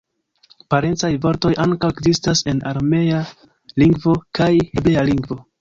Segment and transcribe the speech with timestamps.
[0.73, 3.23] Parencaj vortoj ankaŭ ekzistas en aramea
[3.85, 5.43] lingvo kaj hebrea lingvo.